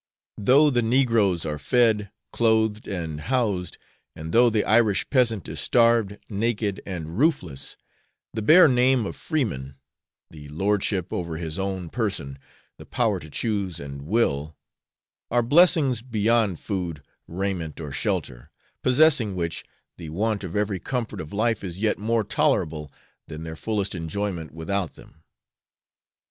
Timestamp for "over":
11.13-11.37